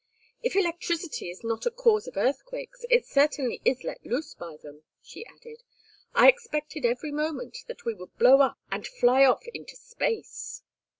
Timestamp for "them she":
4.57-5.23